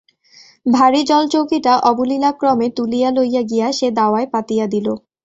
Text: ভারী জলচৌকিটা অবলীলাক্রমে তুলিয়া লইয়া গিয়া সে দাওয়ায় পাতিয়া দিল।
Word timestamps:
ভারী 0.65 1.01
জলচৌকিটা 1.03 1.73
অবলীলাক্রমে 1.83 2.67
তুলিয়া 2.77 3.09
লইয়া 3.11 3.41
গিয়া 3.41 3.67
সে 3.71 3.87
দাওয়ায় 3.91 4.27
পাতিয়া 4.33 4.65
দিল। 4.67 4.87